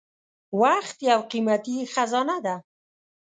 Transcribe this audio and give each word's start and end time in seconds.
•وخت 0.61 0.97
یو 1.09 1.19
قیمتي 1.31 1.77
خزانه 1.93 2.37
ده. 2.45 2.55